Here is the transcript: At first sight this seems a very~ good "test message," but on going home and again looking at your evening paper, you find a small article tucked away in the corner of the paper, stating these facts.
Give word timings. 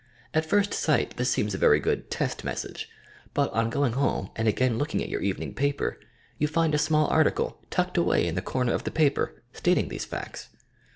At 0.33 0.47
first 0.47 0.73
sight 0.73 1.15
this 1.17 1.29
seems 1.29 1.53
a 1.53 1.59
very~ 1.59 1.79
good 1.79 2.09
"test 2.09 2.43
message," 2.43 2.89
but 3.35 3.51
on 3.53 3.69
going 3.69 3.93
home 3.93 4.31
and 4.35 4.47
again 4.47 4.79
looking 4.79 5.03
at 5.03 5.09
your 5.09 5.21
evening 5.21 5.53
paper, 5.53 5.99
you 6.39 6.47
find 6.47 6.73
a 6.73 6.79
small 6.79 7.05
article 7.09 7.59
tucked 7.69 7.99
away 7.99 8.25
in 8.25 8.33
the 8.33 8.41
corner 8.41 8.73
of 8.73 8.83
the 8.83 8.89
paper, 8.89 9.43
stating 9.53 9.89
these 9.89 10.05
facts. 10.05 10.49